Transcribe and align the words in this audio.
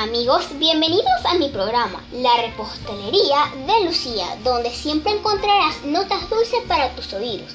Amigos, 0.00 0.46
bienvenidos 0.60 1.24
a 1.24 1.34
mi 1.34 1.48
programa, 1.48 2.00
La 2.12 2.30
Repostelería 2.42 3.52
de 3.66 3.84
Lucía, 3.84 4.26
donde 4.44 4.70
siempre 4.70 5.10
encontrarás 5.10 5.84
notas 5.84 6.30
dulces 6.30 6.60
para 6.68 6.94
tus 6.94 7.12
oídos. 7.14 7.50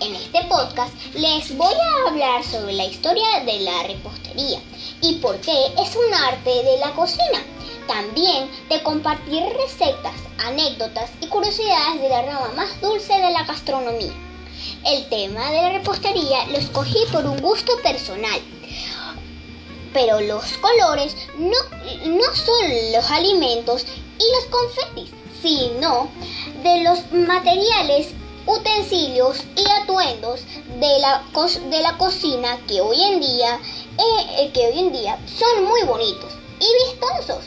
En 0.00 0.12
este 0.16 0.42
podcast 0.48 0.92
les 1.14 1.56
voy 1.56 1.72
a 1.72 2.08
hablar 2.08 2.42
sobre 2.42 2.72
la 2.72 2.86
historia 2.86 3.44
de 3.46 3.60
la 3.60 3.84
repostería 3.84 4.58
y 5.02 5.20
por 5.20 5.38
qué 5.38 5.66
es 5.66 5.94
un 5.94 6.12
arte 6.12 6.50
de 6.64 6.78
la 6.78 6.90
cocina. 6.94 7.40
También 7.86 8.50
te 8.68 8.82
compartiré 8.82 9.52
recetas, 9.52 10.16
anécdotas 10.38 11.12
y 11.20 11.28
curiosidades 11.28 12.02
de 12.02 12.08
la 12.08 12.22
rama 12.22 12.54
más 12.56 12.80
dulce 12.80 13.12
de 13.12 13.30
la 13.30 13.44
gastronomía. 13.44 14.12
El 14.84 15.08
tema 15.08 15.48
de 15.52 15.62
la 15.62 15.72
repostería 15.74 16.44
lo 16.46 16.58
escogí 16.58 16.98
por 17.12 17.24
un 17.24 17.40
gusto 17.40 17.72
personal 17.84 18.40
pero 19.94 20.20
los 20.20 20.44
colores 20.58 21.16
no, 21.38 21.56
no 22.06 22.34
son 22.34 22.92
los 22.92 23.10
alimentos 23.10 23.86
y 24.18 24.24
los 24.34 24.44
confetis, 24.50 25.10
sino 25.40 26.10
de 26.62 26.82
los 26.82 27.10
materiales, 27.12 28.08
utensilios 28.46 29.38
y 29.56 29.64
atuendos 29.82 30.42
de 30.78 30.98
la, 30.98 31.22
de 31.70 31.80
la 31.80 31.96
cocina 31.96 32.60
que 32.68 32.82
hoy 32.82 33.02
en 33.02 33.20
día 33.20 33.58
eh, 33.96 34.50
que 34.52 34.66
hoy 34.66 34.80
en 34.80 34.92
día 34.92 35.18
son 35.26 35.64
muy 35.64 35.82
bonitos 35.84 36.32
y 36.60 36.90
vistosos. 36.90 37.44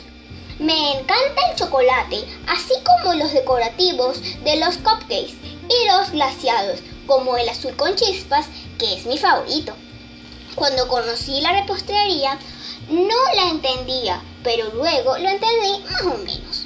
Me 0.58 0.92
encanta 0.92 1.50
el 1.50 1.56
chocolate, 1.56 2.24
así 2.48 2.74
como 2.84 3.14
los 3.14 3.32
decorativos 3.32 4.20
de 4.42 4.56
los 4.56 4.76
cupcakes 4.78 5.36
y 5.68 5.88
los 5.88 6.10
glaciados, 6.10 6.80
como 7.06 7.36
el 7.36 7.48
azul 7.48 7.76
con 7.76 7.94
chispas, 7.94 8.46
que 8.78 8.94
es 8.94 9.06
mi 9.06 9.18
favorito. 9.18 9.74
Cuando 10.54 10.88
conocí 10.88 11.40
la 11.40 11.52
repostería 11.52 12.38
no 12.88 13.16
la 13.34 13.50
entendía, 13.50 14.22
pero 14.42 14.72
luego 14.74 15.18
lo 15.18 15.28
entendí 15.28 15.84
más 15.84 16.02
o 16.02 16.18
menos. 16.18 16.64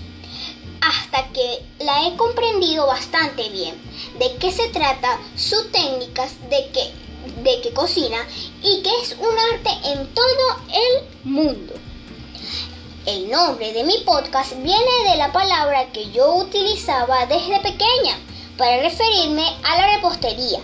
Hasta 0.80 1.28
que 1.32 1.64
la 1.80 2.06
he 2.06 2.16
comprendido 2.16 2.86
bastante 2.86 3.48
bien 3.48 3.80
de 4.18 4.36
qué 4.36 4.50
se 4.50 4.68
trata, 4.68 5.18
sus 5.36 5.70
técnicas, 5.70 6.32
de 6.48 6.70
qué, 6.72 6.92
de 7.42 7.60
qué 7.60 7.72
cocina 7.72 8.18
y 8.62 8.82
que 8.82 8.90
es 9.02 9.16
un 9.18 9.38
arte 9.54 9.70
en 9.90 10.06
todo 10.14 10.56
el 10.72 11.30
mundo. 11.30 11.74
El 13.06 13.30
nombre 13.30 13.72
de 13.72 13.84
mi 13.84 13.98
podcast 13.98 14.52
viene 14.62 15.10
de 15.10 15.16
la 15.16 15.32
palabra 15.32 15.90
que 15.92 16.10
yo 16.12 16.34
utilizaba 16.36 17.26
desde 17.26 17.60
pequeña 17.60 18.16
para 18.56 18.80
referirme 18.80 19.44
a 19.64 19.76
la 19.76 19.96
repostería 19.96 20.60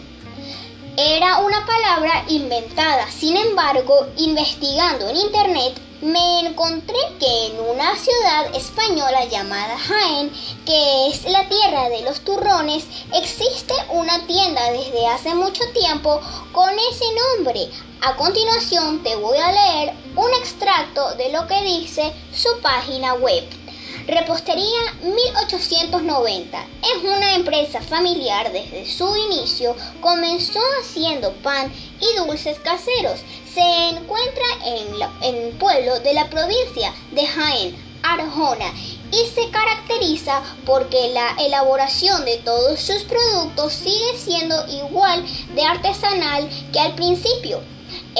era 1.01 1.39
una 1.39 1.65
palabra 1.65 2.25
inventada. 2.27 3.09
Sin 3.09 3.37
embargo, 3.37 4.09
investigando 4.17 5.09
en 5.09 5.15
internet, 5.15 5.81
me 6.01 6.41
encontré 6.41 6.99
que 7.21 7.47
en 7.47 7.61
una 7.61 7.95
ciudad 7.95 8.53
española 8.53 9.25
llamada 9.27 9.79
Jaén, 9.79 10.33
que 10.67 11.07
es 11.07 11.25
la 11.27 11.49
tierra 11.49 11.89
de 11.89 12.03
los 12.03 12.23
turrones, 12.23 12.85
existe 13.15 13.75
una 13.91 14.27
tienda 14.27 14.73
desde 14.73 15.07
hace 15.07 15.37
mucho 15.37 15.63
tiempo 15.73 16.21
con 16.51 16.71
ese 16.71 17.05
nombre. 17.37 17.71
A 18.01 18.17
continuación 18.17 19.01
te 19.05 19.15
voy 19.15 19.39
a 19.39 19.53
leer 19.53 19.95
un 20.17 20.35
extracto 20.35 21.15
de 21.15 21.31
lo 21.31 21.47
que 21.47 21.63
dice 21.63 22.13
su 22.35 22.61
página 22.61 23.15
web. 23.15 23.58
Repostería 24.07 24.95
1890 25.03 26.67
es 26.83 27.05
una 27.05 27.35
empresa 27.35 27.81
familiar 27.81 28.51
desde 28.53 28.87
su 28.87 29.17
inicio. 29.17 29.77
Comenzó 30.01 30.61
haciendo 30.81 31.33
pan 31.35 31.73
y 32.01 32.17
dulces 32.17 32.59
caseros. 32.61 33.21
Se 33.53 33.89
encuentra 33.91 34.45
en, 34.65 35.35
el 35.35 35.53
pueblo 35.59 36.01
de 36.01 36.15
la 36.15 36.29
provincia 36.31 36.95
de 37.13 37.27
Jaén, 37.27 37.77
Arjona, 38.03 38.73
y 39.13 39.27
se 39.35 39.51
caracteriza 39.51 40.43
porque 40.65 41.11
la 41.13 41.35
elaboración 41.39 42.25
de 42.25 42.39
todos 42.39 42.81
sus 42.81 43.03
productos 43.05 43.73
sigue 43.73 44.17
siendo 44.17 44.67
igual 44.69 45.25
de 45.55 45.63
artesanal 45.63 46.49
que 46.73 46.81
al 46.81 46.95
principio. 46.95 47.61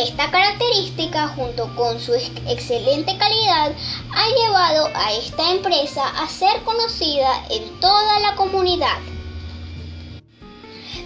Esta 0.01 0.31
característica, 0.31 1.27
junto 1.27 1.75
con 1.75 1.99
su 1.99 2.15
excelente 2.15 3.19
calidad, 3.19 3.73
ha 4.15 4.29
llevado 4.29 4.91
a 4.95 5.13
esta 5.15 5.51
empresa 5.51 6.07
a 6.07 6.29
ser 6.29 6.63
conocida 6.63 7.45
en 7.51 7.81
toda 7.81 8.21
la 8.21 8.37
comunidad. 8.37 8.99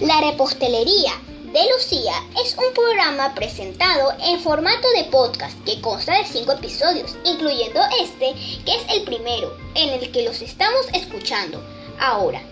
La 0.00 0.20
repostelería 0.20 1.12
de 1.54 1.60
Lucía 1.72 2.12
es 2.44 2.54
un 2.58 2.74
programa 2.74 3.34
presentado 3.34 4.12
en 4.20 4.38
formato 4.40 4.86
de 4.94 5.04
podcast 5.04 5.56
que 5.64 5.80
consta 5.80 6.18
de 6.18 6.26
cinco 6.26 6.52
episodios, 6.52 7.16
incluyendo 7.24 7.80
este, 7.98 8.34
que 8.66 8.76
es 8.76 8.84
el 8.90 9.04
primero, 9.04 9.56
en 9.74 9.88
el 9.88 10.12
que 10.12 10.22
los 10.22 10.42
estamos 10.42 10.86
escuchando 10.92 11.64
ahora. 11.98 12.42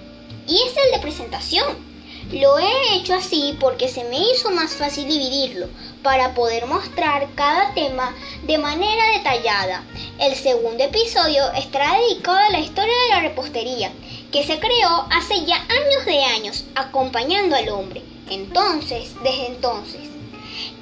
Y 0.47 0.57
es 0.57 0.75
el 0.87 0.93
de 0.93 1.01
presentación. 1.01 1.90
Lo 2.33 2.61
he 2.61 2.95
hecho 2.95 3.15
así 3.15 3.57
porque 3.59 3.89
se 3.89 4.05
me 4.05 4.17
hizo 4.17 4.53
más 4.53 4.77
fácil 4.77 5.09
dividirlo 5.09 5.69
para 6.05 6.33
poder 6.33 6.67
mostrar 6.67 7.27
cada 7.35 7.75
tema 7.75 8.15
de 8.45 8.57
manera 8.57 9.03
detallada. 9.17 9.85
El 10.21 10.37
segundo 10.37 10.85
episodio 10.85 11.51
estará 11.59 11.99
dedicado 11.99 12.39
a 12.39 12.51
la 12.51 12.61
historia 12.61 12.95
de 13.03 13.09
la 13.09 13.21
repostería, 13.23 13.91
que 14.31 14.45
se 14.45 14.61
creó 14.61 15.07
hace 15.11 15.45
ya 15.45 15.57
años 15.57 16.05
de 16.07 16.23
años 16.23 16.65
acompañando 16.77 17.57
al 17.57 17.69
hombre. 17.71 18.05
Entonces, 18.31 19.13
desde 19.25 19.47
entonces. 19.47 20.03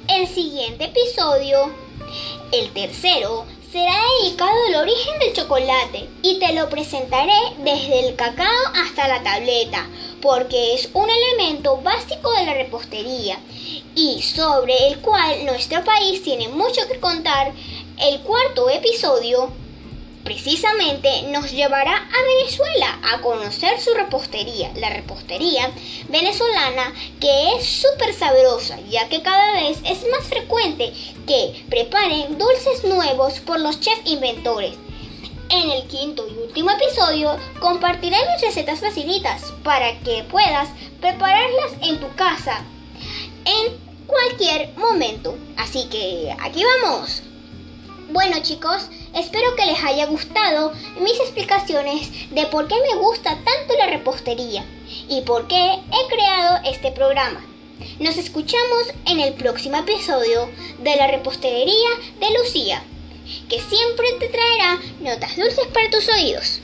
El 0.07 0.27
siguiente 0.27 0.85
episodio, 0.85 1.73
el 2.51 2.71
tercero, 2.73 3.47
será 3.71 3.95
dedicado 4.21 4.51
al 4.67 4.83
origen 4.83 5.19
del 5.19 5.33
chocolate 5.33 6.09
y 6.21 6.37
te 6.37 6.53
lo 6.53 6.69
presentaré 6.69 7.33
desde 7.59 8.07
el 8.07 8.15
cacao 8.15 8.47
hasta 8.75 9.07
la 9.07 9.23
tableta 9.23 9.87
porque 10.21 10.73
es 10.73 10.89
un 10.93 11.07
elemento 11.09 11.77
básico 11.77 12.31
de 12.33 12.45
la 12.45 12.53
repostería 12.53 13.39
y 13.95 14.21
sobre 14.21 14.87
el 14.87 14.99
cual 14.99 15.45
nuestro 15.45 15.83
país 15.83 16.23
tiene 16.23 16.47
mucho 16.47 16.81
que 16.87 16.99
contar. 16.99 17.53
El 17.97 18.21
cuarto 18.21 18.69
episodio 18.69 19.51
precisamente 20.23 21.23
nos 21.31 21.51
llevará 21.51 21.95
a 21.95 22.37
Venezuela 22.37 22.99
a 23.03 23.21
conocer 23.21 23.79
su 23.79 23.93
repostería, 23.93 24.71
la 24.75 24.89
repostería 24.89 25.71
venezolana 26.07 26.93
que 27.19 27.55
es 27.55 27.65
súper 27.65 28.13
sabrosa 28.13 28.77
ya 28.89 29.09
que 29.09 29.21
cada 29.21 29.53
vez 29.53 29.79
es 29.85 30.07
más 30.11 30.27
frecuente 30.27 30.93
que 31.25 31.65
preparen 31.69 32.37
dulces 32.37 32.83
nuevos 32.83 33.39
por 33.39 33.59
los 33.59 33.79
chefs 33.79 34.05
inventores. 34.05 34.75
En 35.51 35.71
el 35.71 35.87
quinto 35.87 36.27
y 36.27 36.37
último 36.37 36.69
episodio 36.69 37.35
compartiré 37.59 38.17
mis 38.31 38.41
recetas 38.41 38.81
facilitas 38.81 39.51
para 39.63 39.99
que 40.01 40.23
puedas 40.29 40.69
prepararlas 41.01 41.71
en 41.81 41.99
tu 41.99 42.07
casa 42.15 42.63
en 43.45 43.75
cualquier 44.05 44.77
momento. 44.77 45.35
Así 45.57 45.89
que 45.89 46.35
aquí 46.39 46.63
vamos. 46.83 47.23
Bueno 48.11 48.37
chicos, 48.43 48.89
espero 49.15 49.55
que 49.55 49.65
les 49.65 49.83
haya 49.83 50.05
gustado 50.05 50.71
mis 51.01 51.19
explicaciones 51.19 52.11
de 52.29 52.45
por 52.45 52.67
qué 52.67 52.75
me 52.75 52.99
gusta 52.99 53.31
tanto 53.31 53.73
la 53.75 53.87
repostería 53.87 54.63
y 55.07 55.21
por 55.21 55.47
qué 55.47 55.73
he 55.73 56.13
creado 56.13 56.59
este 56.65 56.91
programa. 56.91 57.43
Nos 57.99 58.17
escuchamos 58.17 58.93
en 59.07 59.19
el 59.19 59.33
próximo 59.33 59.77
episodio 59.77 60.47
de 60.77 60.95
la 60.95 61.07
repostería 61.07 61.89
de 62.19 62.37
Lucía 62.37 62.83
que 63.47 63.59
siempre 63.61 64.07
te 64.19 64.29
traerá 64.29 64.79
notas 64.99 65.35
dulces 65.35 65.67
para 65.73 65.89
tus 65.89 66.07
oídos. 66.09 66.61